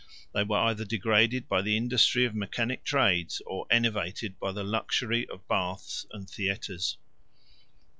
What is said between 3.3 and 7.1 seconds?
or enervated by the luxury of baths and theatres.